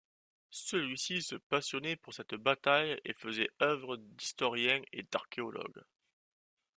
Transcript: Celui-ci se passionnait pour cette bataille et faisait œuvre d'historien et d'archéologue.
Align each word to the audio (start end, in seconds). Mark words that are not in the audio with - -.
Celui-ci 0.49 1.21
se 1.21 1.35
passionnait 1.35 1.95
pour 1.95 2.15
cette 2.15 2.33
bataille 2.33 2.99
et 3.05 3.13
faisait 3.13 3.51
œuvre 3.61 3.97
d'historien 3.97 4.81
et 4.93 5.03
d'archéologue. 5.03 5.83